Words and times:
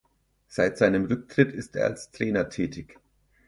Seit 0.47 0.79
seinem 0.79 1.05
Rücktritt 1.05 1.51
ist 1.53 1.75
er 1.75 1.85
als 1.85 2.09
Trainer 2.09 2.49
tätig. 2.49 2.99